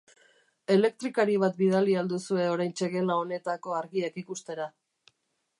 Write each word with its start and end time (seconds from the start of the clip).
Elektrikari 0.75 1.35
bat 1.43 1.59
bidali 1.59 1.99
al 2.01 2.09
duzue 2.15 2.49
oraintxe 2.55 2.91
gela 2.97 3.21
honetako 3.27 3.79
argiak 3.83 4.21
ikustera? 4.27 4.71